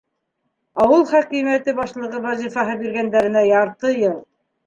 Ауыл 0.85 1.03
хакимиәте 1.09 1.75
башлығы 1.81 2.23
вазифаһы 2.25 2.79
биргәндәренә 2.81 3.43
ярты 3.51 3.93
йыл. 4.01 4.19